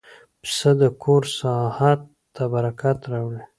پسه 0.41 0.71
د 0.81 0.83
کور 1.03 1.23
ساحت 1.39 1.99
ته 2.35 2.43
برکت 2.53 2.99
راوړي. 3.11 3.41